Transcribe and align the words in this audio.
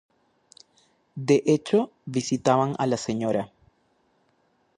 De 1.13 1.43
hecho, 1.45 1.91
visitaban 2.07 2.73
a 2.79 2.87
la 2.87 2.97
Sra. 2.97 3.51